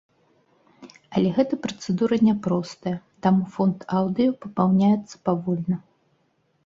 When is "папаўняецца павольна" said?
4.47-5.75